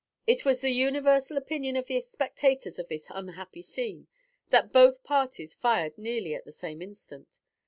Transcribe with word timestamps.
]It 0.25 0.45
was 0.45 0.61
the 0.61 0.71
universal 0.71 1.37
opinion 1.37 1.75
of 1.75 1.85
the 1.85 2.01
spectators 2.01 2.79
of 2.79 2.87
this 2.87 3.05
unhappy 3.11 3.61
scene 3.61 4.07
that 4.49 4.73
both 4.73 5.03
parties 5.03 5.53
fired 5.53 5.95
nearly 5.95 6.33
at 6.33 6.43
the 6.43 6.51
same 6.51 6.81
instant. 6.81 7.39